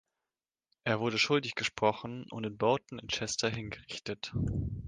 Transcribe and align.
Er 0.83 0.99
wurde 0.99 1.19
schuldig 1.19 1.53
gesprochen 1.53 2.25
und 2.31 2.43
in 2.43 2.57
Boughton 2.57 2.97
in 2.97 3.07
Chester 3.07 3.51
hingerichtet. 3.51 4.33